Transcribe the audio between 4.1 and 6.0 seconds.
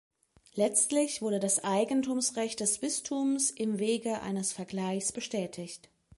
eines Vergleichs bestätigt.